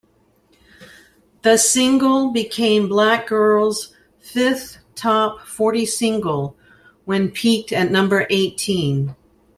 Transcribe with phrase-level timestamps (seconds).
[1.43, 6.57] The single became BlackGirl's fifth Top forty single,
[7.05, 9.15] when peaked at number eighteen.